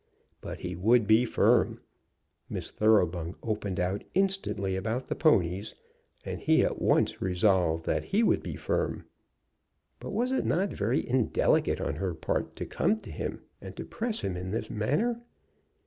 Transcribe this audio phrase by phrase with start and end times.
[0.41, 1.79] But he would be firm.
[2.49, 5.75] Miss Thoroughbung opened out instantly about the ponies,
[6.25, 9.05] and he at once resolved that he would be firm.
[9.99, 13.85] But was it not very indelicate on her part to come to him and to
[13.85, 15.21] press him in this manner?